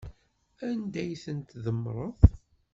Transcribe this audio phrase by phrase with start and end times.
[0.69, 2.19] Anda ay ten-tdemmreḍ?